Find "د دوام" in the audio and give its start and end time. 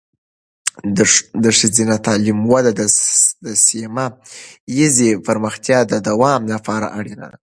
5.91-6.41